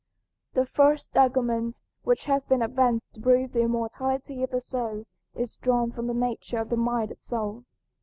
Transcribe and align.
The 0.53 0.65
first 0.65 1.15
argument 1.15 1.79
which 2.01 2.23
has 2.23 2.43
been 2.43 2.63
advanced 2.63 3.13
to 3.13 3.21
prove 3.21 3.51
the 3.51 3.59
immortality 3.61 4.41
of 4.41 4.49
the 4.49 4.59
soul 4.59 5.05
is 5.35 5.57
drawn 5.57 5.91
from 5.91 6.07
the 6.07 6.15
nature 6.15 6.57
of 6.57 6.69
the 6.69 6.75
mind 6.75 7.11
itself. 7.11 7.63